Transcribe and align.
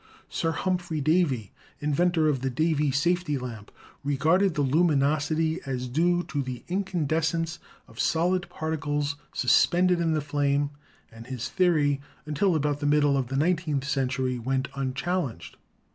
Sir 0.29 0.49
Humphrey 0.53 0.99
Davy— 0.99 1.51
inventor 1.87 2.27
of 2.27 2.39
the 2.41 2.49
Davy 2.49 2.89
Safety 2.89 3.37
Lamp— 3.37 3.69
regarded 4.03 4.55
the 4.55 4.63
luminosity 4.63 5.59
as 5.67 5.87
due 5.87 6.23
to 6.23 6.41
the 6.41 6.63
incandescence 6.67 7.59
of 7.87 7.99
solid 7.99 8.49
particles 8.49 9.15
suspended 9.31 10.01
in 10.01 10.13
the 10.13 10.19
flame, 10.21 10.71
and 11.11 11.27
this 11.27 11.49
theory* 11.49 12.01
until 12.25 12.55
about 12.55 12.79
the 12.79 12.87
middle 12.87 13.15
of 13.15 13.27
the 13.27 13.37
nineteenth 13.37 13.85
century, 13.87 14.39
went 14.39 14.69
unchallenged! 14.73 15.55